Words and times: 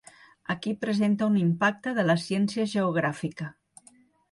Aquí 0.53 0.71
presenta 0.85 1.27
un 1.33 1.35
impacte 1.41 1.95
de 1.99 2.07
la 2.09 2.17
ciència 2.23 2.67
geogràfica. 2.75 3.53